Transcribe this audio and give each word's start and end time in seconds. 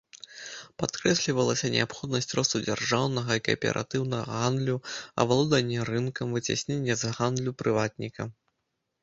Падкрэслівалася 0.83 1.69
неабходнасць 1.75 2.33
росту 2.39 2.61
дзяржаўнага 2.67 3.37
і 3.41 3.43
кааператыўнага 3.49 4.25
гандлю, 4.45 4.75
авалоданне 5.25 5.87
рынкам, 5.93 6.27
выцясненне 6.39 6.93
з 7.05 7.15
гандлю 7.21 7.49
прыватніка. 7.63 8.23